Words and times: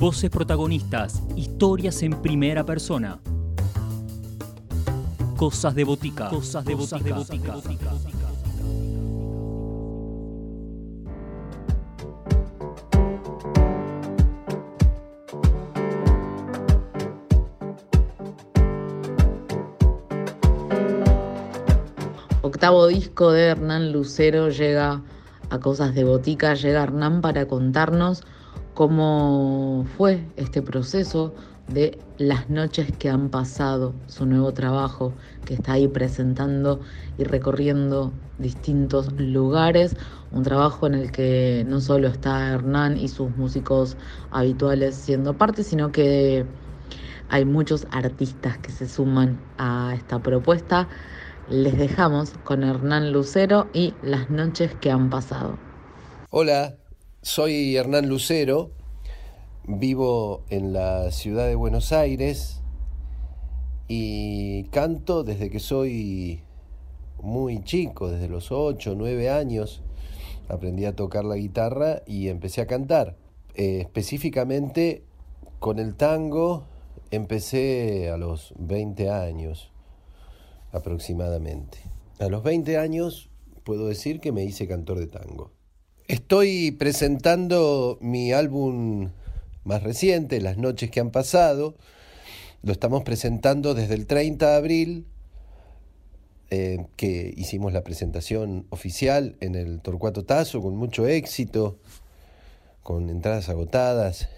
Voces 0.00 0.30
protagonistas, 0.30 1.22
historias 1.36 2.02
en 2.02 2.22
primera 2.22 2.64
persona. 2.64 3.18
Cosas 5.36 5.74
de 5.74 5.84
botica. 5.84 6.30
Cosas 6.30 6.64
de 6.64 6.74
botica. 6.74 7.16
Octavo 22.40 22.86
disco 22.86 23.32
de 23.32 23.48
Hernán 23.48 23.92
Lucero 23.92 24.48
llega 24.48 25.02
a 25.50 25.58
Cosas 25.58 25.94
de 25.94 26.04
Botica, 26.04 26.54
llega 26.54 26.84
Hernán 26.84 27.20
para 27.20 27.46
contarnos 27.46 28.22
cómo 28.74 29.84
fue 29.96 30.24
este 30.36 30.62
proceso 30.62 31.34
de 31.68 31.98
las 32.18 32.50
noches 32.50 32.90
que 32.98 33.08
han 33.08 33.28
pasado, 33.28 33.94
su 34.06 34.26
nuevo 34.26 34.52
trabajo 34.52 35.12
que 35.44 35.54
está 35.54 35.74
ahí 35.74 35.86
presentando 35.86 36.80
y 37.16 37.24
recorriendo 37.24 38.12
distintos 38.38 39.12
lugares, 39.12 39.96
un 40.32 40.42
trabajo 40.42 40.86
en 40.86 40.94
el 40.94 41.12
que 41.12 41.64
no 41.68 41.80
solo 41.80 42.08
está 42.08 42.48
Hernán 42.50 42.96
y 42.96 43.08
sus 43.08 43.36
músicos 43.36 43.96
habituales 44.30 44.96
siendo 44.96 45.36
parte, 45.36 45.62
sino 45.62 45.92
que 45.92 46.44
hay 47.28 47.44
muchos 47.44 47.86
artistas 47.92 48.58
que 48.58 48.70
se 48.72 48.88
suman 48.88 49.40
a 49.58 49.92
esta 49.94 50.18
propuesta. 50.20 50.88
Les 51.48 51.78
dejamos 51.78 52.32
con 52.44 52.64
Hernán 52.64 53.12
Lucero 53.12 53.68
y 53.72 53.94
las 54.02 54.30
noches 54.30 54.74
que 54.80 54.90
han 54.90 55.10
pasado. 55.10 55.56
Hola, 56.30 56.79
soy 57.22 57.76
Hernán 57.76 58.08
Lucero, 58.08 58.70
vivo 59.66 60.42
en 60.48 60.72
la 60.72 61.10
ciudad 61.10 61.46
de 61.46 61.54
Buenos 61.54 61.92
Aires 61.92 62.62
y 63.88 64.64
canto 64.64 65.22
desde 65.22 65.50
que 65.50 65.60
soy 65.60 66.40
muy 67.22 67.62
chico, 67.62 68.10
desde 68.10 68.28
los 68.28 68.50
8, 68.50 68.94
9 68.96 69.28
años. 69.28 69.82
Aprendí 70.48 70.86
a 70.86 70.96
tocar 70.96 71.24
la 71.24 71.36
guitarra 71.36 72.02
y 72.06 72.28
empecé 72.28 72.62
a 72.62 72.66
cantar. 72.66 73.16
Eh, 73.54 73.80
específicamente 73.82 75.04
con 75.58 75.78
el 75.78 75.96
tango 75.96 76.64
empecé 77.10 78.10
a 78.10 78.16
los 78.16 78.54
20 78.58 79.10
años 79.10 79.70
aproximadamente. 80.72 81.78
A 82.18 82.28
los 82.28 82.42
20 82.42 82.78
años 82.78 83.28
puedo 83.62 83.88
decir 83.88 84.20
que 84.20 84.32
me 84.32 84.42
hice 84.42 84.66
cantor 84.66 84.98
de 84.98 85.06
tango. 85.06 85.59
Estoy 86.10 86.72
presentando 86.72 87.96
mi 88.00 88.32
álbum 88.32 89.10
más 89.62 89.84
reciente, 89.84 90.40
Las 90.40 90.58
noches 90.58 90.90
que 90.90 90.98
han 90.98 91.12
pasado. 91.12 91.76
Lo 92.64 92.72
estamos 92.72 93.04
presentando 93.04 93.74
desde 93.74 93.94
el 93.94 94.08
30 94.08 94.50
de 94.50 94.56
abril, 94.56 95.06
eh, 96.50 96.84
que 96.96 97.32
hicimos 97.36 97.72
la 97.72 97.84
presentación 97.84 98.66
oficial 98.70 99.36
en 99.38 99.54
el 99.54 99.80
Torcuato 99.82 100.24
Tazo 100.24 100.60
con 100.60 100.74
mucho 100.74 101.06
éxito, 101.06 101.78
con 102.82 103.08
entradas 103.08 103.48
agotadas 103.48 104.28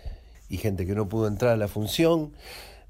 y 0.50 0.58
gente 0.58 0.84
que 0.84 0.94
no 0.94 1.08
pudo 1.08 1.26
entrar 1.26 1.52
a 1.52 1.56
la 1.56 1.68
función. 1.68 2.34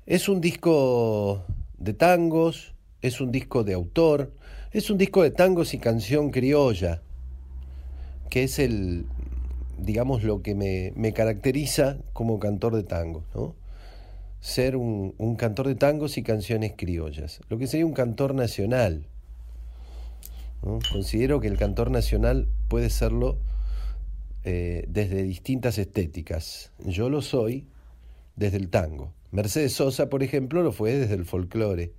Es 0.06 0.28
un 0.28 0.40
disco 0.40 1.44
de 1.78 1.94
tangos, 1.94 2.74
es 3.00 3.20
un 3.20 3.30
disco 3.30 3.62
de 3.62 3.74
autor, 3.74 4.32
es 4.72 4.90
un 4.90 4.98
disco 4.98 5.22
de 5.22 5.30
tangos 5.30 5.72
y 5.72 5.78
canción 5.78 6.32
criolla 6.32 7.00
que 8.32 8.44
es 8.44 8.58
el, 8.58 9.04
digamos, 9.76 10.22
lo 10.22 10.40
que 10.40 10.54
me, 10.54 11.12
caracteriza 11.12 11.98
como 12.14 12.38
cantor 12.38 12.74
de 12.74 12.82
tango, 12.82 13.24
¿no? 13.34 13.54
Ser 14.40 14.74
un, 14.74 15.36
cantor 15.36 15.68
de 15.68 15.74
tangos 15.74 16.16
y 16.16 16.22
canciones 16.22 16.72
criollas, 16.74 17.42
lo 17.50 17.58
que 17.58 17.66
sería 17.66 17.84
un 17.84 17.92
cantor 17.92 18.34
nacional. 18.34 19.04
Considero 20.62 21.40
que 21.40 21.48
el 21.48 21.58
cantor 21.58 21.90
nacional 21.90 22.48
puede 22.68 22.88
serlo 22.88 23.36
eh, 24.44 24.86
desde 24.88 25.24
distintas 25.24 25.76
estéticas. 25.76 26.72
Yo 26.86 27.10
lo 27.10 27.20
soy 27.20 27.66
desde 28.36 28.56
el 28.56 28.70
tango. 28.70 29.12
Mercedes 29.30 29.74
Sosa, 29.74 30.08
por 30.08 30.22
ejemplo, 30.22 30.62
lo 30.62 30.72
fue 30.72 30.94
desde 30.94 31.16
el 31.16 31.26
folclore. 31.26 31.92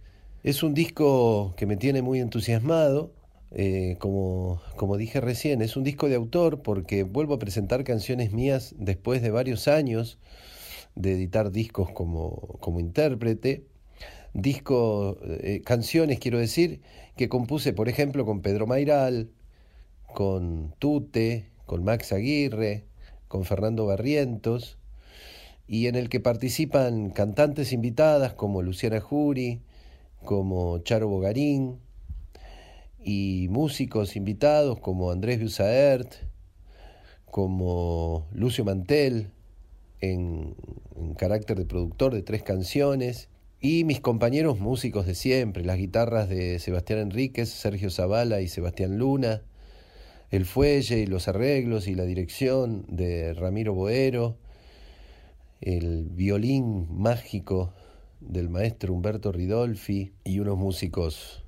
Es 0.44 0.64
un 0.64 0.74
disco 0.74 1.54
que 1.58 1.68
me 1.68 1.78
tiene 1.78 2.02
muy 2.02 2.20
entusiasmado, 2.22 3.12
eh, 3.56 3.98
como, 4.00 4.62
como 4.76 4.98
dije 4.98 5.22
recién, 5.22 5.62
es 5.62 5.78
un 5.78 5.84
disco 5.84 6.10
de 6.10 6.16
autor 6.16 6.64
porque 6.64 7.04
vuelvo 7.04 7.36
a 7.36 7.40
presentar 7.40 7.84
canciones 7.84 8.32
mías 8.34 8.74
después 8.80 9.22
de 9.22 9.30
varios 9.30 9.68
años 9.68 10.18
de 10.96 11.14
editar 11.14 11.52
discos 11.52 11.92
como, 11.92 12.58
como 12.60 12.80
intérprete. 12.80 13.66
Disco, 14.34 15.20
eh, 15.22 15.62
canciones, 15.64 16.20
quiero 16.20 16.40
decir, 16.40 16.82
que 17.16 17.30
compuse, 17.30 17.74
por 17.74 17.90
ejemplo, 17.90 18.26
con 18.26 18.42
Pedro 18.42 18.66
Mairal, 18.66 19.30
con 20.14 20.74
Tute, 20.80 21.50
con 21.68 21.84
Max 21.84 22.12
Aguirre, 22.12 22.86
con 23.28 23.46
Fernando 23.46 23.86
Barrientos, 23.86 24.80
y 25.68 25.86
en 25.86 25.96
el 25.96 26.10
que 26.10 26.20
participan 26.20 27.12
cantantes 27.12 27.72
invitadas 27.72 28.34
como 28.34 28.64
Luciana 28.64 29.00
Jury, 29.00 29.62
como 30.26 30.80
Charo 30.80 31.08
Bogarín, 31.08 31.80
y 33.04 33.48
músicos 33.50 34.16
invitados 34.16 34.80
como 34.80 35.12
Andrés 35.12 35.42
Busaert, 35.42 36.14
como 37.26 38.28
Lucio 38.34 38.64
Mantel, 38.64 39.32
en, 40.00 40.56
carácter 41.18 41.58
de 41.58 41.66
productor 41.66 42.14
de 42.14 42.22
tres 42.22 42.44
canciones, 42.44 43.30
y 43.60 43.86
mis 43.86 44.02
compañeros 44.02 44.60
músicos 44.60 45.06
de 45.06 45.16
siempre, 45.16 45.64
las 45.64 45.78
guitarras 45.78 46.30
de 46.30 46.60
Sebastián 46.60 47.00
Enríquez, 47.00 47.50
Sergio 47.50 47.90
Zavala 47.90 48.42
y 48.42 48.48
Sebastián 48.48 48.98
Luna, 48.98 49.42
el 50.32 50.46
fuelle 50.46 51.00
y 51.00 51.06
los 51.06 51.28
arreglos 51.28 51.88
y 51.88 51.96
la 51.96 52.04
dirección 52.04 52.86
de 52.90 53.34
Ramiro 53.34 53.74
Boero, 53.74 54.38
el 55.62 56.10
violín 56.10 56.88
mágico 56.90 57.74
del 58.20 58.50
maestro 58.50 58.94
Humberto 58.94 59.32
Ridolfi 59.32 60.14
y 60.24 60.40
unos 60.40 60.58
músicos 60.58 61.43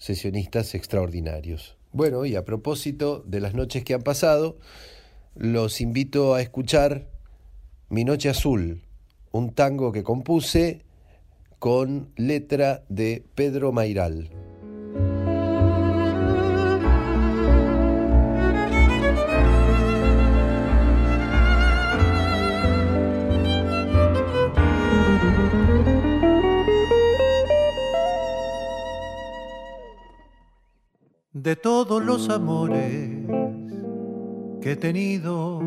sesionistas 0.00 0.74
extraordinarios. 0.74 1.76
Bueno, 1.92 2.24
y 2.24 2.34
a 2.34 2.44
propósito 2.44 3.22
de 3.26 3.40
las 3.40 3.54
noches 3.54 3.84
que 3.84 3.94
han 3.94 4.02
pasado, 4.02 4.58
los 5.36 5.80
invito 5.80 6.34
a 6.34 6.42
escuchar 6.42 7.06
Mi 7.88 8.04
Noche 8.04 8.28
Azul, 8.28 8.82
un 9.30 9.52
tango 9.52 9.92
que 9.92 10.02
compuse 10.02 10.82
con 11.58 12.10
letra 12.16 12.82
de 12.88 13.24
Pedro 13.34 13.70
Mairal. 13.70 14.49
De 31.42 31.56
todos 31.56 32.04
los 32.04 32.28
amores 32.28 33.08
que 34.60 34.72
he 34.72 34.76
tenido. 34.76 35.62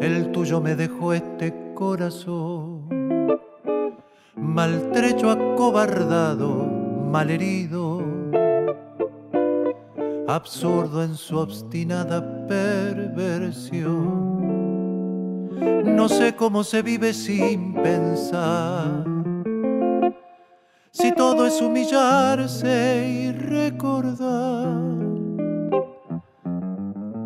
El 0.00 0.32
tuyo 0.32 0.60
me 0.62 0.74
dejó 0.74 1.12
este 1.12 1.52
corazón 1.74 2.88
maltrecho, 4.36 5.30
acobardado, 5.30 6.64
malherido, 7.10 8.02
absurdo 10.26 11.02
en 11.02 11.14
su 11.14 11.36
obstinada 11.38 12.46
perversión. 12.46 13.84
No 15.84 16.08
sé 16.08 16.34
cómo 16.34 16.64
se 16.64 16.80
vive 16.82 17.12
sin 17.12 17.74
pensar 17.74 19.23
si 20.94 21.12
todo 21.12 21.44
es 21.44 21.60
humillarse 21.60 23.08
y 23.08 23.32
recordar 23.32 24.80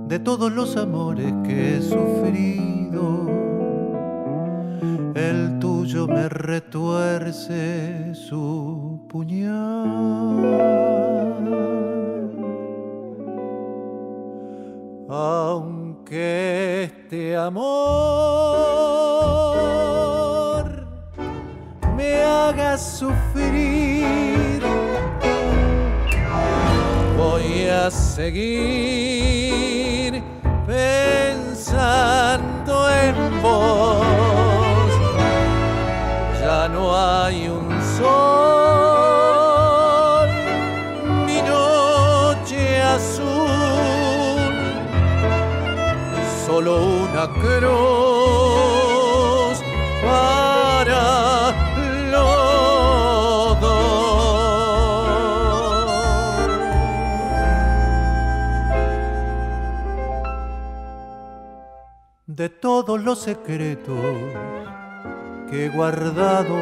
de 0.09 0.19
todos 0.21 0.51
los 0.51 0.75
amores 0.79 1.35
que 1.45 1.77
he 1.77 1.83
sufrido, 1.83 3.29
el 5.15 5.59
tuyo 5.59 6.09
me 6.09 6.31
retuerce 6.31 6.88
los 63.09 63.21
secretos 63.21 63.97
que 65.51 65.65
he 65.65 65.69
guardado, 65.71 66.59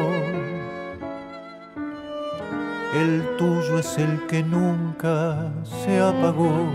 el 2.95 3.35
tuyo 3.37 3.79
es 3.79 3.97
el 3.97 4.25
que 4.27 4.43
nunca 4.43 5.51
se 5.83 5.99
apagó. 5.99 6.71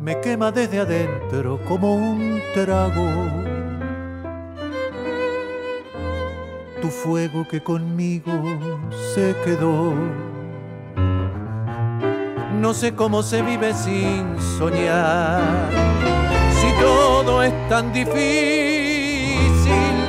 Me 0.00 0.20
quema 0.20 0.50
desde 0.50 0.80
adentro 0.80 1.60
como 1.68 1.94
un 1.94 2.40
trago. 2.54 3.08
Tu 6.82 6.88
fuego 6.88 7.46
que 7.48 7.62
conmigo 7.62 8.32
se 9.14 9.36
quedó. 9.44 9.94
No 12.60 12.74
sé 12.74 12.96
cómo 12.96 13.22
se 13.22 13.42
vive 13.42 13.72
sin 13.74 14.36
soñar. 14.58 16.00
Si 16.60 16.72
todo 16.80 17.42
es 17.42 17.54
tan 17.68 17.92
difícil 17.92 18.14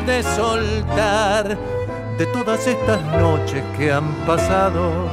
de 0.05 0.23
soltar 0.23 1.57
de 2.17 2.25
todas 2.27 2.67
estas 2.67 3.01
noches 3.19 3.63
que 3.77 3.91
han 3.91 4.13
pasado. 4.27 5.09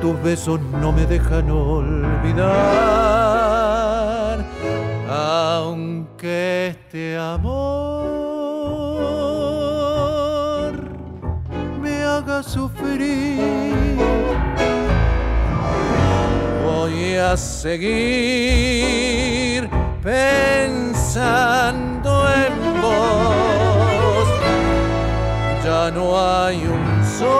Tus 0.00 0.22
besos 0.22 0.60
no 0.80 0.92
me 0.92 1.04
dejan 1.06 1.50
olvidar, 1.50 2.46
aunque 5.08 6.68
este 6.68 7.16
amor 7.16 7.62
me 11.80 12.04
haga 12.04 12.42
sufrir. 12.42 13.71
Voy 16.92 17.14
a 17.16 17.36
seguir 17.38 18.82
pensando 20.02 21.08
en 22.28 22.82
vos. 22.82 24.28
Ya 25.64 25.90
no 25.90 26.20
hay 26.20 26.56
un 26.56 27.02
sol, 27.18 27.32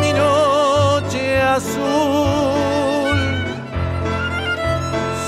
mi 0.00 0.12
noche 0.12 1.40
azul, 1.40 3.18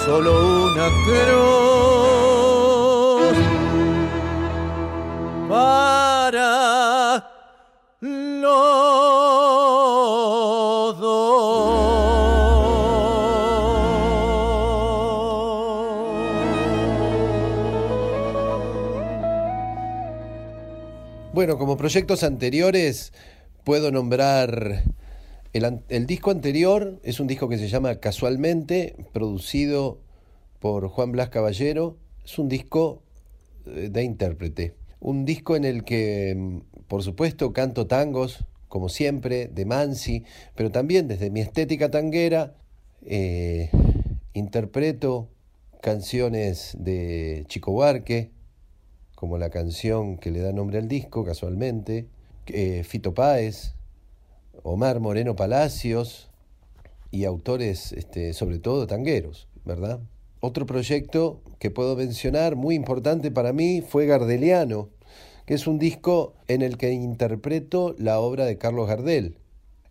solo 0.05 0.31
una 0.65 0.89
cruz 1.05 1.70
Bueno, 21.41 21.57
como 21.57 21.79
proyectos 21.79 22.23
anteriores, 22.23 23.15
puedo 23.65 23.91
nombrar 23.91 24.83
el, 25.55 26.07
disco 26.07 26.31
anterior, 26.31 27.01
es 27.03 27.19
un 27.19 27.29
disco 27.29 27.49
que 27.49 27.57
se 27.57 27.69
llama 27.69 27.95
Casualmente, 27.95 28.95
producido 29.15 30.03
por 30.59 30.87
Juan 30.89 31.13
Blas 31.13 31.31
Caballero. 31.31 31.97
Es 32.27 32.39
un 32.39 32.51
disco 32.51 33.03
eh, 33.65 33.89
de 33.91 34.05
intérprete. 34.05 34.75
Un 35.01 35.25
disco 35.25 35.57
en 35.57 35.65
el 35.65 35.83
que, 35.83 36.35
mm, 36.37 36.59
por 36.89 37.03
supuesto, 37.03 37.55
canto 37.55 37.87
tangos, 37.87 38.45
como 38.69 38.91
siempre, 38.91 39.47
de 39.49 39.65
Mansi, 39.65 40.25
pero 40.55 40.71
también 40.71 41.09
desde 41.09 41.31
mi 41.31 41.41
estética 41.41 41.91
tanguera, 41.91 42.55
eh, 43.07 43.71
interpreto 44.35 45.31
canciones 45.81 46.77
de 46.79 47.47
Chico 47.49 47.73
Buarque, 47.73 48.31
como 49.21 49.37
la 49.37 49.51
canción 49.51 50.17
que 50.17 50.31
le 50.31 50.41
da 50.41 50.51
nombre 50.51 50.79
al 50.79 50.89
disco, 50.89 51.27
casualmente, 51.27 52.09
eh, 52.47 52.85
Fito 52.85 53.13
Páez, 53.13 53.75
Omar 54.63 54.99
Moreno 54.99 55.37
Palacios 55.37 56.31
y 57.11 57.27
autores, 57.27 57.93
este, 57.93 58.33
sobre 58.33 58.59
todo 58.61 58.87
tangueros, 58.87 59.47
¿verdad? 59.67 60.01
Otro 60.41 60.65
proyecto 60.65 61.43
que 61.59 61.71
puedo 61.71 61.97
mencionar, 61.97 62.57
muy 62.57 62.75
importante 62.75 63.31
para 63.31 63.53
mí, 63.53 63.83
fue 63.87 64.07
Gardeliano, 64.07 64.89
que 65.45 65.53
es 65.53 65.67
un 65.67 65.79
disco 65.79 66.33
en 66.49 66.63
el 66.63 66.79
que 66.79 66.91
interpreto 66.91 67.95
la 67.99 68.21
obra 68.21 68.47
de 68.47 68.57
Carlos 68.57 68.89
Gardel, 68.89 69.37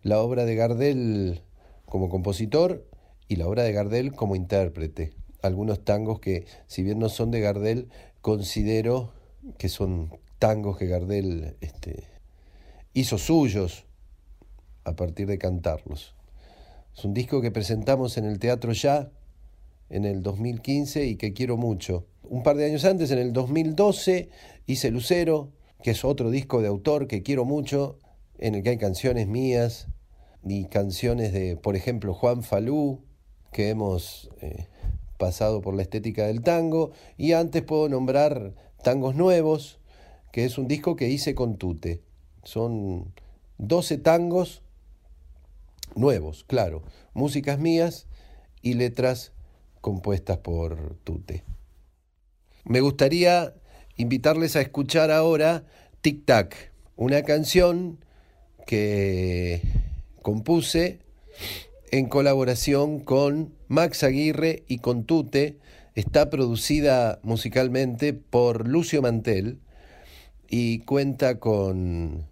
la 0.02 0.18
obra 0.18 0.44
de 0.44 0.56
Gardel 0.56 1.42
como 1.84 2.08
compositor 2.08 2.84
y 3.28 3.36
la 3.36 3.46
obra 3.46 3.62
de 3.62 3.70
Gardel 3.74 4.10
como 4.10 4.34
intérprete. 4.34 5.12
Algunos 5.40 5.84
tangos 5.84 6.18
que, 6.18 6.46
si 6.66 6.82
bien 6.82 6.98
no 6.98 7.08
son 7.08 7.30
de 7.30 7.38
Gardel, 7.38 7.90
considero 8.22 9.19
que 9.58 9.68
son 9.68 10.10
tangos 10.38 10.78
que 10.78 10.86
Gardel 10.86 11.56
este, 11.60 12.04
hizo 12.94 13.18
suyos 13.18 13.84
a 14.84 14.94
partir 14.94 15.26
de 15.26 15.38
cantarlos. 15.38 16.14
Es 16.96 17.04
un 17.04 17.14
disco 17.14 17.40
que 17.40 17.50
presentamos 17.50 18.18
en 18.18 18.24
el 18.24 18.38
Teatro 18.38 18.72
Ya 18.72 19.10
en 19.90 20.04
el 20.04 20.22
2015 20.22 21.04
y 21.06 21.16
que 21.16 21.32
quiero 21.32 21.56
mucho. 21.56 22.06
Un 22.22 22.42
par 22.42 22.56
de 22.56 22.64
años 22.64 22.84
antes, 22.84 23.10
en 23.10 23.18
el 23.18 23.32
2012, 23.32 24.28
hice 24.66 24.90
Lucero, 24.90 25.52
que 25.82 25.90
es 25.90 26.04
otro 26.04 26.30
disco 26.30 26.62
de 26.62 26.68
autor 26.68 27.06
que 27.08 27.22
quiero 27.22 27.44
mucho, 27.44 27.98
en 28.38 28.54
el 28.54 28.62
que 28.62 28.70
hay 28.70 28.78
canciones 28.78 29.26
mías 29.26 29.88
y 30.44 30.64
canciones 30.66 31.32
de, 31.32 31.56
por 31.56 31.76
ejemplo, 31.76 32.14
Juan 32.14 32.42
Falú, 32.42 33.02
que 33.52 33.68
hemos 33.70 34.30
eh, 34.40 34.68
pasado 35.18 35.60
por 35.60 35.74
la 35.74 35.82
estética 35.82 36.26
del 36.26 36.42
tango. 36.42 36.92
Y 37.16 37.32
antes 37.32 37.62
puedo 37.62 37.88
nombrar 37.88 38.54
Tangos 38.82 39.14
Nuevos, 39.14 39.78
que 40.32 40.44
es 40.44 40.58
un 40.58 40.68
disco 40.68 40.96
que 40.96 41.08
hice 41.08 41.34
con 41.34 41.56
Tute. 41.56 42.02
Son 42.44 43.12
12 43.58 43.98
tangos 43.98 44.62
nuevos, 45.94 46.44
claro, 46.44 46.82
músicas 47.12 47.58
mías 47.58 48.06
y 48.62 48.74
letras 48.74 49.32
compuestas 49.80 50.38
por 50.38 50.96
Tute. 51.04 51.44
Me 52.64 52.80
gustaría 52.80 53.54
invitarles 53.96 54.56
a 54.56 54.60
escuchar 54.60 55.10
ahora 55.10 55.64
Tic 56.00 56.24
Tac, 56.24 56.72
una 56.96 57.22
canción 57.22 57.98
que 58.66 59.62
compuse 60.22 61.00
en 61.90 62.08
colaboración 62.08 63.00
con 63.00 63.54
Max 63.68 64.04
Aguirre 64.04 64.64
y 64.68 64.78
con 64.78 65.04
Tute. 65.04 65.58
Está 65.94 66.30
producida 66.30 67.18
musicalmente 67.22 68.12
por 68.12 68.68
Lucio 68.68 69.02
Mantel 69.02 69.58
y 70.48 70.80
cuenta 70.80 71.38
con 71.38 72.26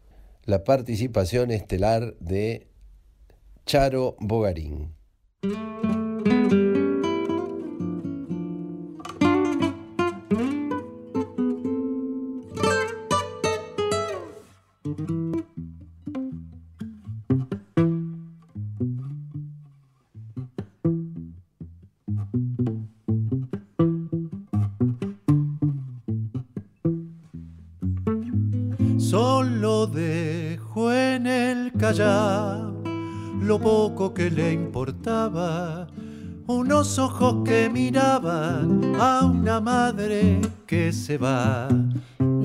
la 0.45 0.65
participación 0.65 1.51
estelar 1.51 2.15
de 2.21 2.69
Charo 3.67 4.17
Bogarín. 4.21 4.95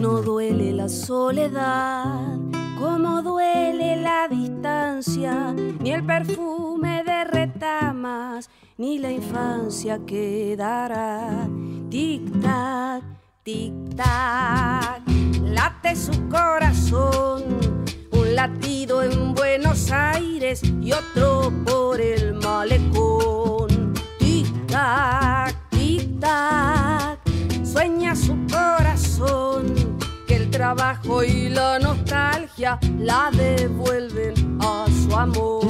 No 0.03 0.21
duele 0.21 0.73
la 0.73 0.89
soledad, 0.89 2.37
como 2.77 3.21
duele 3.21 3.95
la 3.95 4.27
distancia, 4.27 5.53
ni 5.53 5.93
el 5.93 6.05
perfume 6.05 7.05
de 7.05 7.23
retamas, 7.23 8.49
ni 8.77 8.99
la 8.99 9.13
infancia 9.13 9.99
quedará. 10.05 11.47
Tic-tac, 11.89 13.01
tic-tac, 13.45 15.07
late 15.41 15.95
su 15.95 16.27
corazón, 16.27 17.43
un 18.11 18.35
latido 18.35 19.03
en 19.03 19.33
Buenos 19.33 19.89
Aires 19.89 20.63
y 20.81 20.91
otro 20.91 21.49
por 21.65 22.01
el 22.01 22.33
malecón. 22.33 23.93
Tic-tac, 24.19 25.55
tic-tac, 25.69 27.19
sueña 27.63 28.13
su 28.17 28.35
corazón 28.51 29.82
trabajo 30.53 31.23
y 31.23 31.49
la 31.49 31.79
nostalgia 31.79 32.79
la 32.99 33.31
devuelven 33.31 34.35
a 34.61 34.85
su 34.87 35.15
amor. 35.15 35.63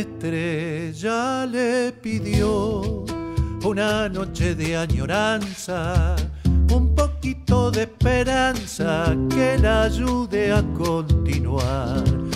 estrella 0.00 1.46
le 1.46 1.92
pidió 1.92 3.04
una 3.64 4.08
noche 4.08 4.54
de 4.54 4.76
añoranza, 4.76 6.14
un 6.72 6.94
poquito 6.94 7.70
de 7.70 7.82
esperanza 7.82 9.16
que 9.28 9.58
la 9.58 9.84
ayude 9.84 10.52
a 10.52 10.62
continuar. 10.76 12.27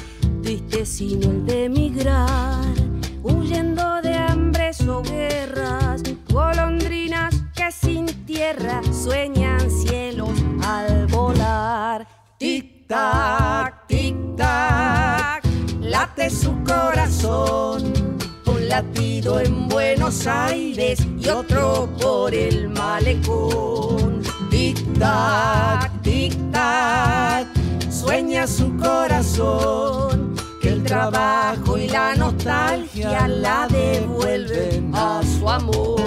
Sin 0.85 1.23
el 1.23 1.47
de 1.47 1.67
emigrar, 1.67 2.75
huyendo 3.23 4.03
de 4.03 4.15
hambres 4.15 4.81
o 4.89 5.01
guerras, 5.01 6.03
golondrinas 6.29 7.35
que 7.55 7.71
sin 7.71 8.07
tierra 8.27 8.83
sueñan 8.93 9.71
cielos 9.71 10.31
al 10.67 11.07
volar. 11.07 12.09
Tic 12.37 12.89
tac, 12.89 13.87
tic 13.87 14.17
tac 14.37 15.45
late 15.81 16.31
su 16.31 16.53
corazón, 16.65 17.93
un 18.47 18.69
latido 18.69 19.39
en 19.39 19.69
Buenos 19.69 20.27
Aires 20.27 21.07
y 21.19 21.29
otro 21.29 21.89
por 22.01 22.35
el 22.35 22.69
malecón. 22.69 24.23
Tic 24.51 24.79
tac, 24.99 26.03
tic 26.03 26.35
tac, 26.51 27.47
sueña 27.91 28.47
su 28.47 28.77
corazón, 28.77 30.22
trabajo 30.93 31.79
y 31.79 31.89
la 31.89 32.15
nostalgia 32.15 33.27
la 33.27 33.67
devuelven 33.67 34.95
a 34.95 35.23
su 35.23 35.49
amor. 35.49 36.02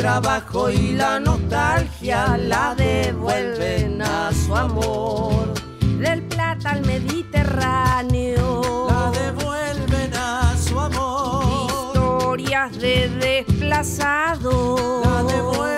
Trabajo 0.00 0.70
y 0.70 0.94
la 0.94 1.20
nostalgia 1.20 2.38
la 2.38 2.74
devuelven 2.74 4.00
a 4.00 4.32
su 4.32 4.56
amor. 4.56 5.52
Del 5.98 6.22
Plata 6.22 6.70
al 6.70 6.80
Mediterráneo, 6.86 8.86
la 8.88 9.10
devuelven 9.10 10.14
a 10.14 10.56
su 10.56 10.80
amor. 10.80 12.40
Historias 12.40 12.78
de 12.78 13.10
desplazados. 13.20 15.04
La 15.04 15.22
devuelven 15.22 15.70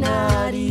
Nari. 0.00 0.69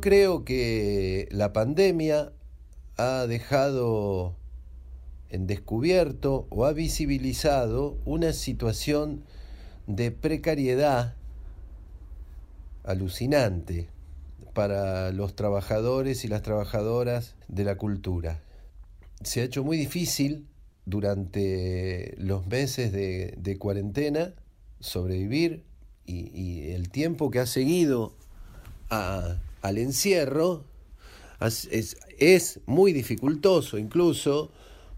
Creo 0.00 0.44
que 0.46 1.28
la 1.30 1.52
pandemia 1.52 2.32
ha 2.96 3.26
dejado 3.26 4.34
en 5.28 5.46
descubierto 5.46 6.46
o 6.48 6.64
ha 6.64 6.72
visibilizado 6.72 7.98
una 8.06 8.32
situación 8.32 9.24
de 9.86 10.10
precariedad 10.10 11.16
alucinante 12.82 13.88
para 14.54 15.12
los 15.12 15.36
trabajadores 15.36 16.24
y 16.24 16.28
las 16.28 16.42
trabajadoras 16.42 17.34
de 17.48 17.64
la 17.64 17.76
cultura. 17.76 18.40
Se 19.22 19.42
ha 19.42 19.44
hecho 19.44 19.64
muy 19.64 19.76
difícil 19.76 20.46
durante 20.86 22.14
los 22.16 22.46
meses 22.46 22.90
de, 22.92 23.56
cuarentena 23.58 24.32
sobrevivir 24.80 25.62
y, 26.06 26.70
el 26.70 26.90
tiempo 26.90 27.30
que 27.30 27.40
ha 27.40 27.46
seguido 27.46 28.14
al 29.60 29.78
encierro 29.78 30.64
es, 31.40 32.60
muy 32.66 32.92
dificultoso 32.92 33.78
incluso 33.78 34.50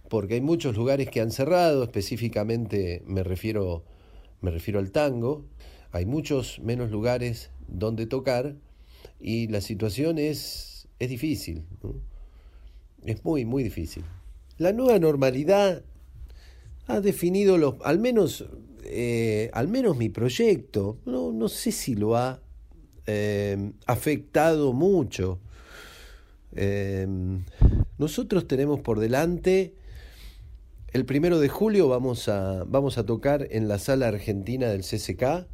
porque 0.08 0.34
hay 0.34 0.40
muchos 0.40 0.76
lugares 0.76 1.08
que 1.08 1.20
han 1.20 1.30
cerrado, 1.30 1.84
específicamente 1.84 3.02
me 3.06 3.22
refiero, 3.22 3.84
me 4.42 4.50
refiero 4.50 4.78
al 4.78 4.90
tango, 4.90 5.46
hay 5.90 6.04
muchos 6.04 6.58
menos 6.60 6.90
lugares 6.90 7.50
donde 7.66 8.06
tocar 8.06 8.56
y 9.20 9.46
la 9.48 9.62
situación 9.62 10.18
es, 10.18 10.86
es 10.98 11.08
difícil, 11.08 11.64
es 13.04 13.24
muy, 13.24 13.46
muy 13.46 13.62
difícil. 13.62 14.04
La 14.58 14.72
nueva 14.72 14.98
normalidad 14.98 15.82
ha 16.86 17.00
definido 17.00 17.56
los, 17.56 17.76
al 17.82 17.98
menos, 17.98 18.44
eh, 18.84 19.48
al 19.54 19.68
menos 19.68 19.96
mi 19.96 20.10
proyecto, 20.10 20.98
no, 21.06 21.32
no 21.32 21.48
sé 21.48 21.72
si 21.72 21.94
lo 21.94 22.16
ha 22.16 22.41
eh, 23.06 23.72
afectado 23.86 24.72
mucho 24.72 25.38
Em, 26.54 27.44
nosotros 27.98 28.46
tenemos 28.46 28.80
por 28.80 29.00
delante, 29.00 29.74
el 30.92 31.06
primero 31.06 31.40
de 31.40 31.48
julio 31.48 31.88
vamos 31.88 32.28
a, 32.28 32.64
vamos 32.64 32.98
a 32.98 33.06
tocar 33.06 33.48
en 33.50 33.68
la 33.68 33.78
sala 33.78 34.08
argentina 34.08 34.68
del 34.68 34.82
CCK. 34.82 35.46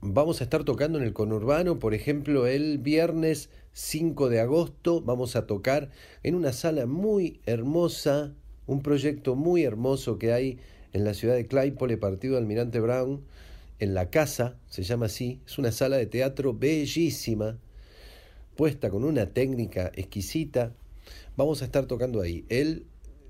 Vamos 0.00 0.40
a 0.40 0.44
estar 0.44 0.64
tocando 0.64 0.98
en 0.98 1.04
el 1.04 1.12
conurbano, 1.12 1.78
por 1.78 1.94
ejemplo, 1.94 2.48
el 2.48 2.78
viernes 2.78 3.50
5 3.74 4.28
de 4.28 4.40
agosto 4.40 5.00
vamos 5.00 5.36
a 5.36 5.46
tocar 5.46 5.90
en 6.24 6.34
una 6.34 6.52
sala 6.52 6.86
muy 6.86 7.40
hermosa, 7.46 8.34
un 8.66 8.82
proyecto 8.82 9.36
muy 9.36 9.62
hermoso 9.62 10.18
que 10.18 10.32
hay 10.32 10.58
en 10.92 11.04
la 11.04 11.14
ciudad 11.14 11.36
de 11.36 11.46
Claypole, 11.46 11.98
partido 11.98 12.36
Almirante 12.36 12.80
Brown, 12.80 13.22
en 13.82 13.94
la 13.94 14.10
casa, 14.10 14.56
se 14.68 14.82
llama 14.82 15.06
así, 15.06 15.40
es 15.46 15.58
una 15.58 15.72
sala 15.72 15.96
de 15.96 16.06
teatro 16.06 16.54
bellísima, 16.54 17.58
puesta 18.56 18.90
con 18.90 19.04
una 19.04 19.26
técnica 19.26 19.90
exquisita. 19.94 20.72
Vamos 21.36 21.62
a 21.62 21.64
estar 21.64 21.86
tocando 21.86 22.20
ahí. 22.20 22.44
El 22.48 22.86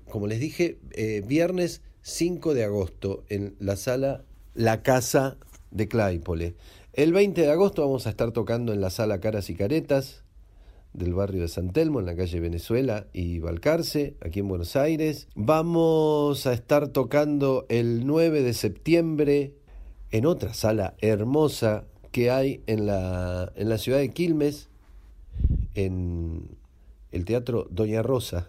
como 0.09 0.27
les 0.27 0.39
dije, 0.39 0.77
eh, 0.91 1.23
viernes 1.25 1.81
5 2.03 2.53
de 2.53 2.63
agosto 2.63 3.23
en 3.29 3.55
la 3.59 3.75
sala 3.75 4.23
La 4.53 4.83
Casa 4.83 5.37
de 5.71 5.87
Claypole. 5.87 6.55
El 6.93 7.13
20 7.13 7.41
de 7.41 7.49
agosto 7.49 7.81
vamos 7.81 8.05
a 8.05 8.11
estar 8.11 8.31
tocando 8.31 8.73
en 8.73 8.81
la 8.81 8.91
sala 8.91 9.19
Caras 9.19 9.49
y 9.49 9.55
Caretas 9.55 10.23
del 10.93 11.15
barrio 11.15 11.41
de 11.41 11.47
San 11.47 11.71
Telmo, 11.71 11.99
en 11.99 12.05
la 12.05 12.15
calle 12.15 12.39
Venezuela 12.39 13.07
y 13.13 13.39
Balcarce, 13.39 14.15
aquí 14.21 14.41
en 14.41 14.47
Buenos 14.47 14.75
Aires. 14.75 15.27
Vamos 15.33 16.45
a 16.45 16.53
estar 16.53 16.89
tocando 16.89 17.65
el 17.69 18.05
9 18.05 18.43
de 18.43 18.53
septiembre 18.53 19.55
en 20.13 20.27
otra 20.27 20.53
sala 20.53 20.93
hermosa 21.01 21.85
que 22.11 22.29
hay 22.29 22.61
en 22.67 22.85
la, 22.85 23.51
en 23.55 23.67
la 23.67 23.79
ciudad 23.79 23.97
de 23.97 24.11
Quilmes, 24.11 24.69
en 25.73 26.55
el 27.11 27.25
Teatro 27.25 27.67
Doña 27.71 28.03
Rosa, 28.03 28.47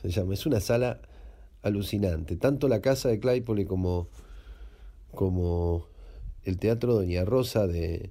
se 0.00 0.08
llama. 0.08 0.32
Es 0.32 0.46
una 0.46 0.60
sala 0.60 1.02
alucinante. 1.60 2.36
Tanto 2.36 2.66
la 2.66 2.80
casa 2.80 3.10
de 3.10 3.20
Claypole 3.20 3.66
como, 3.66 4.08
como 5.14 5.86
el 6.44 6.56
Teatro 6.56 6.94
Doña 6.94 7.26
Rosa 7.26 7.66
de, 7.66 8.10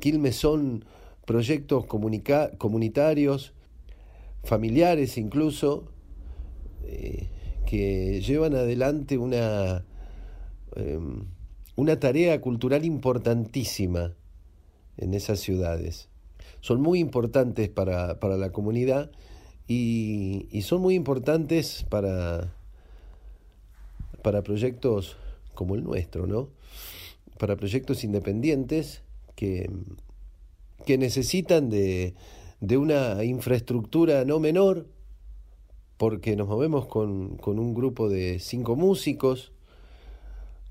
Quilmes 0.00 0.34
son 0.34 0.84
proyectos 1.24 1.86
comunitarios, 1.86 3.52
familiares 4.42 5.16
incluso, 5.16 5.84
eh, 6.86 7.28
que 7.66 8.20
llevan 8.20 8.56
adelante 8.56 9.16
una, 9.16 9.84
em, 10.74 11.26
una 11.82 11.98
tarea 11.98 12.40
cultural 12.40 12.84
importantísima 12.84 14.14
en 14.96 15.14
esas 15.14 15.40
ciudades. 15.40 16.08
Son 16.60 16.80
muy 16.80 17.00
importantes 17.00 17.68
para, 17.68 18.14
la 18.14 18.52
comunidad 18.52 19.10
y, 19.66 20.46
y, 20.52 20.62
son 20.62 20.80
muy 20.80 20.94
importantes 20.94 21.84
para, 21.88 22.54
para 24.22 24.42
proyectos 24.42 25.16
como 25.54 25.74
el 25.74 25.82
nuestro, 25.82 26.28
¿no? 26.28 26.50
Para 27.38 27.56
proyectos 27.56 28.04
independientes 28.04 29.02
que, 29.34 29.68
que 30.86 30.98
necesitan 30.98 31.68
de, 31.68 32.14
de 32.60 32.76
una 32.76 33.24
infraestructura 33.24 34.24
no 34.24 34.38
menor, 34.38 34.86
porque 35.96 36.36
nos 36.36 36.46
movemos 36.46 36.86
con, 36.86 37.36
con 37.38 37.58
un 37.58 37.74
grupo 37.74 38.08
de 38.08 38.38
cinco 38.38 38.76
músicos, 38.76 39.52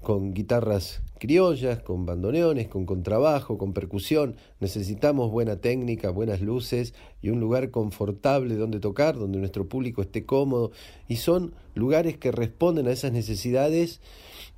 con 0.02 0.34
guitarras 0.34 1.02
criollas, 1.20 1.80
con 1.84 2.08
bandoneones, 2.08 2.68
con 2.68 2.88
contrabajo, 2.88 3.60
con 3.60 3.74
percusión. 3.74 4.36
Necesitamos 4.60 5.30
buena 5.30 5.58
técnica, 5.58 6.10
buenas 6.10 6.42
luces 6.42 6.96
y 7.22 7.30
un 7.30 7.40
lugar 7.40 7.70
confortable 7.70 8.56
donde 8.56 8.80
tocar, 8.80 9.18
donde 9.18 9.38
nuestro 9.38 9.70
público 9.70 10.02
esté 10.02 10.26
cómodo. 10.26 10.72
Y 11.08 11.18
son 11.18 11.54
lugares 11.76 12.18
que 12.18 12.32
responden 12.32 12.88
a 12.88 12.92
esas 12.92 13.12
necesidades 13.12 14.02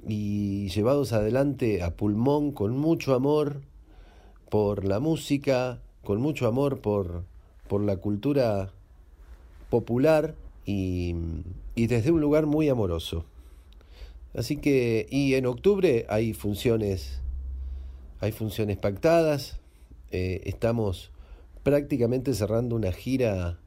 y 0.07 0.69
llevados 0.69 1.11
adelante 1.11 1.83
a 1.83 1.95
pulmón 1.95 2.53
con 2.53 2.77
mucho 2.77 3.13
amor 3.13 3.61
por 4.49 4.85
la 4.85 5.01
música, 5.01 5.81
con 6.03 6.21
mucho 6.21 6.47
amor 6.47 6.79
por, 6.79 7.25
por 7.67 7.81
la 7.81 7.97
cultura 7.97 8.71
popular 9.69 10.35
y, 10.65 11.15
y 11.75 11.87
desde 11.87 12.11
un 12.11 12.21
lugar 12.21 12.45
muy 12.45 12.69
amoroso. 12.69 13.25
Así 14.35 14.57
que, 14.57 15.07
y 15.09 15.35
en 15.35 15.45
octubre 15.45 16.05
hay 16.09 16.33
funciones, 16.33 17.21
hay 18.19 18.31
funciones 18.31 18.77
pactadas. 18.77 19.59
Eh, 20.11 20.41
estamos 20.45 21.11
prácticamente 21.61 22.33
cerrando 22.33 22.75
una 22.75 22.91
gira 22.91 23.59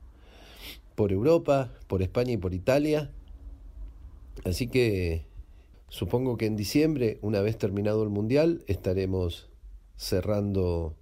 por 0.96 1.12
Europa, 1.12 1.72
por 1.86 2.02
España 2.02 2.32
y 2.32 2.36
por 2.36 2.52
Italia. 2.52 3.10
Así 4.44 4.66
que 4.66 5.24
supongo 5.88 6.36
que 6.36 6.46
en 6.46 6.56
diciembre, 6.56 7.18
una 7.22 7.40
vez 7.40 7.58
terminado 7.58 8.02
el 8.02 8.10
Mundial, 8.10 8.64
estaremos 8.66 9.48
cerrando 9.96 10.96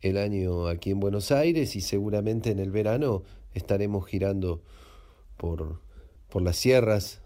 el 0.00 0.16
año 0.16 0.66
aquí 0.66 0.90
en 0.90 1.00
Buenos 1.00 1.30
Aires 1.30 1.76
y 1.76 1.80
seguramente 1.80 2.50
en 2.50 2.58
el 2.58 2.70
verano 2.70 3.22
estaremos 3.54 4.06
girando 4.06 4.62
por, 5.36 5.80
por 6.30 6.42
las 6.42 6.56
sierras 6.56 7.20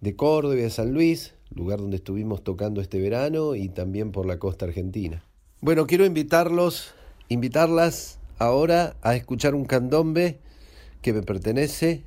de 0.00 0.16
Córdoba 0.16 0.54
y 0.54 0.62
de 0.62 0.70
San 0.70 0.92
Luis, 0.92 1.34
lugar 1.54 1.78
donde 1.78 1.96
estuvimos 1.96 2.42
tocando 2.44 2.80
este 2.80 3.00
verano 3.00 3.54
y 3.54 3.68
también 3.68 4.12
por 4.12 4.26
la 4.26 4.38
costa 4.38 4.66
argentina. 4.66 5.22
Bueno, 5.60 5.86
quiero 5.86 6.04
invitarlos, 6.04 6.94
invitarlas 7.28 8.18
ahora 8.38 8.96
a 9.02 9.16
escuchar 9.16 9.54
un 9.54 9.64
candombe 9.64 10.38
que 11.02 11.12
me 11.12 11.22
pertenece. 11.22 12.02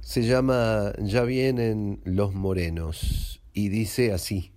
Se 0.00 0.22
llama 0.22 0.92
Ya 0.98 1.22
vienen 1.22 2.00
los 2.04 2.34
morenos 2.34 3.40
y 3.52 3.68
dice 3.68 4.12
así. 4.12 4.52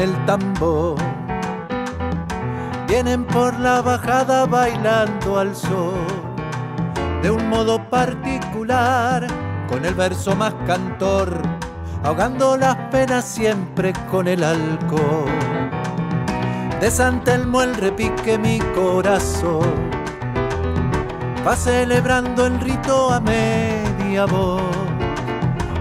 El 0.00 0.24
tambor. 0.24 0.96
Vienen 2.88 3.24
por 3.24 3.58
la 3.60 3.82
bajada 3.82 4.46
bailando 4.46 5.38
al 5.38 5.54
sol, 5.54 6.06
de 7.22 7.30
un 7.30 7.48
modo 7.48 7.78
particular, 7.88 9.26
con 9.68 9.84
el 9.84 9.94
verso 9.94 10.34
más 10.34 10.54
cantor, 10.66 11.42
ahogando 12.02 12.56
las 12.56 12.76
penas 12.90 13.26
siempre 13.26 13.92
con 14.10 14.26
el 14.26 14.42
alcohol. 14.42 15.28
De 16.80 16.90
San 16.90 17.22
Telmo 17.22 17.60
el 17.60 17.74
repique 17.74 18.38
mi 18.38 18.58
corazón, 18.74 19.90
va 21.46 21.54
celebrando 21.54 22.46
el 22.46 22.58
rito 22.58 23.12
a 23.12 23.20
media 23.20 24.24
voz. 24.24 24.62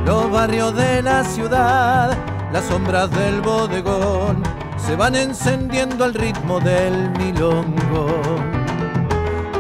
Los 0.06 0.30
barrios 0.30 0.76
de 0.76 1.02
la 1.02 1.24
ciudad 1.24 2.29
las 2.52 2.66
sombras 2.66 3.10
del 3.12 3.42
bodegón 3.42 4.44
se 4.78 4.96
van 4.96 5.16
encendiendo 5.16 6.04
al 6.04 6.14
ritmo 6.14 6.60
del 6.60 7.10
milongo. 7.12 8.22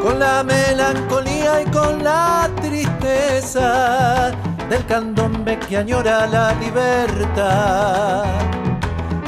Con 0.01 0.19
la 0.19 0.43
melancolía 0.43 1.61
y 1.61 1.65
con 1.65 2.03
la 2.03 2.49
tristeza 2.61 4.31
del 4.69 4.85
candombe 4.85 5.59
que 5.59 5.77
añora 5.77 6.25
la 6.25 6.53
libertad. 6.53 8.23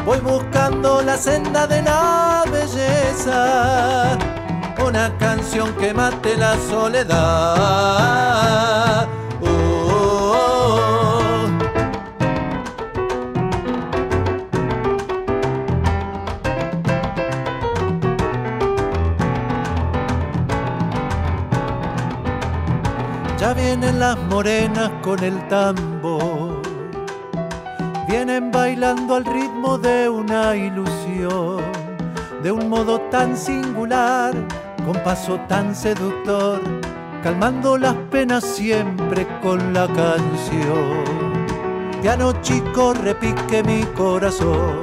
Voy 0.06 0.20
buscando 0.20 1.02
la 1.02 1.18
senda 1.18 1.68
de 1.68 1.82
la 1.84 2.44
belleza, 2.52 4.18
una 4.84 5.16
canción 5.18 5.74
que 5.74 5.94
mate 5.94 6.36
la 6.38 6.56
soledad 6.70 8.81
vienen 23.50 24.00
las 24.00 24.18
morenas 24.30 24.92
con 25.02 25.22
el 25.24 25.48
tambor, 25.48 26.62
vienen 28.08 28.52
bailando 28.52 29.16
al 29.16 29.26
ritmo 29.26 29.80
de 29.80 30.08
una 30.08 30.56
ilusión, 30.56 31.64
de 32.44 32.52
un 32.52 32.70
modo 32.70 33.00
tan 33.10 33.36
singular, 33.36 34.34
con 34.86 34.94
paso 35.04 35.40
tan 35.50 35.76
seductor, 35.76 36.62
calmando 37.24 37.78
las 37.78 37.96
penas 38.12 38.44
siempre 38.44 39.28
con 39.42 39.74
la 39.74 39.88
canción. 39.88 41.04
Piano 42.02 42.34
chico 42.42 42.94
repique 42.94 43.64
mi 43.64 43.84
corazón, 43.96 44.80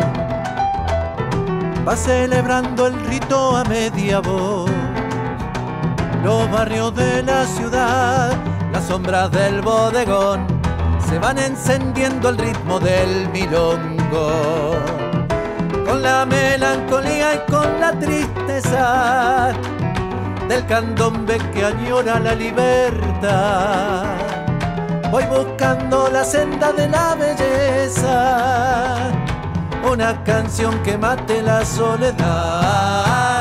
va 1.87 1.97
celebrando 1.97 2.89
el 2.89 3.01
rito 3.07 3.57
a 3.57 3.65
media 3.65 4.19
voz 4.19 4.69
los 6.25 6.51
barrios 6.51 6.95
de 6.95 7.23
la 7.23 7.47
ciudad 7.47 8.38
las 8.79 8.87
sombras 8.87 9.29
del 9.33 9.61
bodegón 9.61 10.47
se 11.09 11.19
van 11.19 11.37
encendiendo 11.37 12.29
al 12.29 12.39
ritmo 12.39 12.79
del 12.79 13.29
milongo. 13.31 14.77
Con 15.85 16.01
la 16.01 16.25
melancolía 16.25 17.35
y 17.35 17.51
con 17.51 17.81
la 17.81 17.91
tristeza 17.99 19.53
del 20.49 20.65
candombe 20.67 21.39
que 21.53 21.65
añora 21.65 22.21
la 22.21 22.37
libertad. 22.37 24.05
Voy 25.11 25.25
buscando 25.25 26.09
la 26.13 26.23
senda 26.23 26.71
de 26.73 26.89
la 26.89 27.17
belleza, 27.17 29.11
una 29.91 30.23
canción 30.23 30.81
que 30.85 30.97
mate 30.97 31.43
la 31.43 31.65
soledad. 31.65 33.38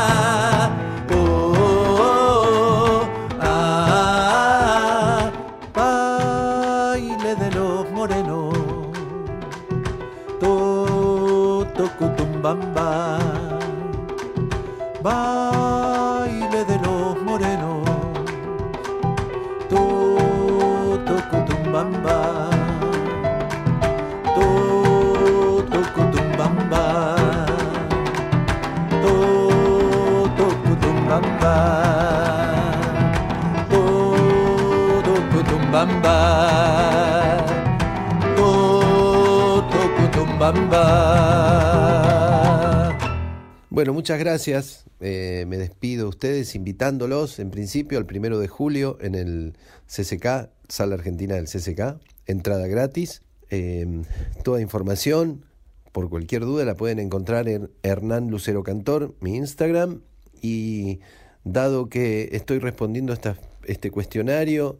Bueno, 43.69 43.93
muchas 43.93 44.17
gracias. 44.17 44.85
Eh, 44.99 45.45
me 45.47 45.57
despido 45.57 46.05
de 46.05 46.09
ustedes 46.09 46.55
invitándolos 46.55 47.37
en 47.39 47.51
principio 47.51 47.99
al 47.99 48.07
primero 48.07 48.39
de 48.39 48.47
julio 48.47 48.97
en 49.01 49.13
el 49.13 49.53
CCK, 49.85 50.49
Sala 50.67 50.95
Argentina 50.95 51.35
del 51.35 51.45
CCK, 51.45 51.99
entrada 52.25 52.65
gratis. 52.65 53.21
Eh, 53.51 54.03
toda 54.43 54.61
información, 54.61 55.45
por 55.91 56.09
cualquier 56.09 56.41
duda, 56.41 56.65
la 56.65 56.75
pueden 56.75 56.97
encontrar 56.97 57.47
en 57.47 57.69
Hernán 57.83 58.29
Lucero 58.29 58.63
Cantor, 58.63 59.15
mi 59.19 59.35
Instagram. 59.35 60.01
Y 60.41 60.99
dado 61.43 61.89
que 61.89 62.29
estoy 62.33 62.59
respondiendo 62.59 63.13
esta- 63.13 63.37
este 63.65 63.91
cuestionario, 63.91 64.77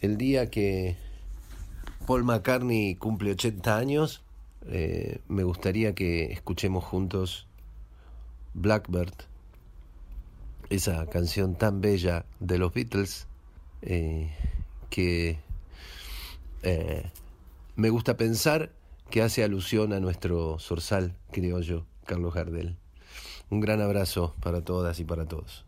el 0.00 0.16
día 0.18 0.50
que 0.50 0.96
Paul 2.06 2.24
McCartney 2.24 2.94
cumple 2.96 3.32
80 3.32 3.76
años, 3.76 4.22
eh, 4.66 5.20
me 5.28 5.44
gustaría 5.44 5.94
que 5.94 6.32
escuchemos 6.32 6.84
juntos 6.84 7.46
Blackbird, 8.54 9.14
esa 10.70 11.06
canción 11.06 11.54
tan 11.54 11.80
bella 11.80 12.24
de 12.40 12.58
los 12.58 12.72
Beatles, 12.72 13.26
eh, 13.82 14.30
que 14.90 15.38
eh, 16.62 17.10
me 17.76 17.90
gusta 17.90 18.16
pensar 18.16 18.72
que 19.10 19.22
hace 19.22 19.42
alusión 19.44 19.92
a 19.92 20.00
nuestro 20.00 20.58
zorzal 20.58 21.16
criollo, 21.30 21.86
Carlos 22.06 22.34
Gardel. 22.34 22.76
Un 23.52 23.60
gran 23.60 23.82
abrazo 23.82 24.34
para 24.40 24.62
todas 24.62 24.98
y 24.98 25.04
para 25.04 25.26
todos. 25.26 25.66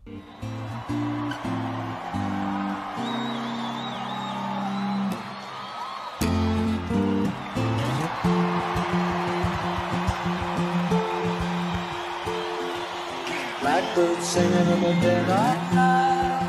Blackbird 13.61 14.19
singing 14.23 14.51
in 14.51 14.81
the 14.81 14.95
dead 14.99 15.29
of 15.29 15.73
night. 15.75 16.41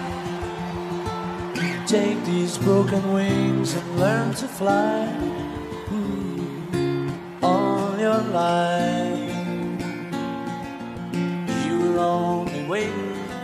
Take 1.87 2.25
these 2.25 2.57
broken 2.57 3.13
wings 3.13 3.75
and 3.75 4.01
learn 4.01 4.33
to 4.37 4.49
fly 4.49 5.07
all 7.43 7.99
your 7.99 8.23
life. 8.33 9.06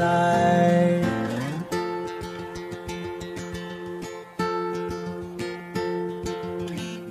night. 0.00 1.04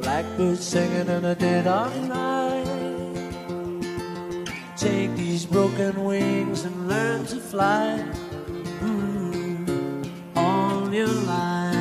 Blackbird 0.01 0.57
singing 0.57 1.07
in 1.07 1.21
the 1.21 1.35
dead 1.35 1.67
of 1.67 1.91
night. 2.07 2.65
Take 4.77 5.15
these 5.15 5.45
broken 5.45 6.03
wings 6.03 6.63
and 6.63 6.87
learn 6.87 7.25
to 7.25 7.39
fly 7.39 8.03
Mm, 8.81 10.09
all 10.35 10.93
your 10.93 11.07
life. 11.07 11.77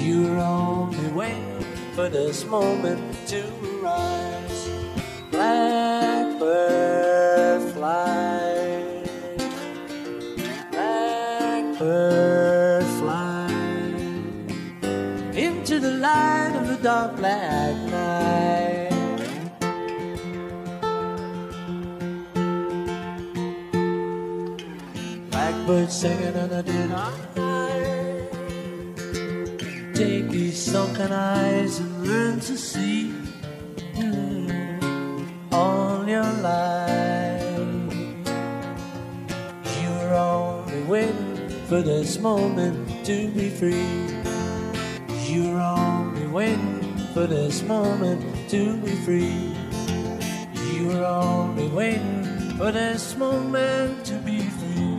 You're 0.00 0.38
only 0.38 1.08
waiting 1.08 1.64
for 1.94 2.08
this 2.08 2.44
moment 2.46 3.00
to 3.28 3.42
rise. 3.82 4.70
Blackbird 5.32 6.81
black 17.22 17.76
night. 17.86 18.90
Blackbird 25.30 25.92
singing 25.92 26.34
in 26.34 26.48
the 26.48 26.62
dead 26.64 26.90
night. 26.90 27.28
Take 29.94 30.30
these 30.30 30.60
sunken 30.60 31.12
eyes 31.12 31.78
and 31.78 32.04
learn 32.04 32.40
to 32.40 32.56
see 32.58 33.14
mm, 33.94 34.82
all 35.52 36.04
your 36.08 36.32
life. 36.42 37.94
You're 39.80 40.14
only 40.14 40.82
waiting 40.94 41.38
for 41.68 41.82
this 41.82 42.18
moment 42.18 43.06
to 43.06 43.28
be 43.30 43.48
free. 43.48 43.86
You're 45.30 45.60
only 45.60 46.26
waiting 46.26 46.81
for 47.12 47.26
this 47.26 47.62
moment 47.62 48.22
to 48.48 48.76
be 48.78 48.92
free. 49.04 49.52
You're 50.72 51.04
only 51.04 51.68
waiting 51.68 52.24
for 52.56 52.72
this 52.72 53.14
moment 53.16 54.06
to 54.06 54.14
be 54.24 54.40
free. 54.40 54.96